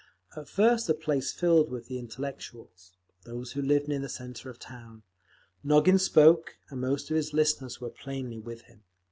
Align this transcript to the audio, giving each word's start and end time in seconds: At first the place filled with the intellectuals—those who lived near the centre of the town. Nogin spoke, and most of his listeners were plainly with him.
At 0.35 0.49
first 0.49 0.87
the 0.87 0.95
place 0.95 1.31
filled 1.31 1.69
with 1.69 1.85
the 1.85 1.99
intellectuals—those 1.99 3.51
who 3.51 3.61
lived 3.61 3.87
near 3.87 3.99
the 3.99 4.09
centre 4.09 4.49
of 4.49 4.57
the 4.57 4.65
town. 4.65 5.03
Nogin 5.63 5.99
spoke, 5.99 6.55
and 6.71 6.81
most 6.81 7.11
of 7.11 7.15
his 7.15 7.33
listeners 7.33 7.79
were 7.79 7.91
plainly 7.91 8.39
with 8.39 8.63
him. 8.63 8.81